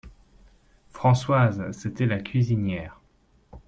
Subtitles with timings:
[0.91, 2.99] Françoise, c'était la cuisinière.